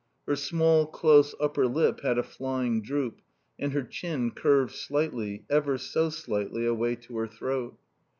Her 0.27 0.35
small, 0.35 0.87
close 0.87 1.35
upper 1.39 1.67
lip 1.67 1.99
had 1.99 2.17
a 2.17 2.23
flying 2.23 2.81
droop; 2.81 3.21
and 3.59 3.71
her 3.73 3.83
chin 3.83 4.31
curved 4.31 4.71
slightly, 4.73 5.45
ever 5.47 5.77
so 5.77 6.09
slightly, 6.09 6.65
away 6.65 6.95
to 6.95 7.17
her 7.17 7.27
throat. 7.27 7.77